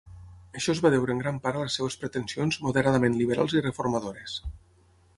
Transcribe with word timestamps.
Això 0.59 0.73
es 0.77 0.79
va 0.85 0.91
deure 0.95 1.13
en 1.15 1.21
gran 1.25 1.37
part 1.43 1.59
a 1.59 1.67
les 1.67 1.77
seves 1.81 1.99
pretensions 2.05 2.59
moderadament 2.69 3.21
liberals 3.23 3.57
i 3.61 3.67
reformadores. 3.71 4.39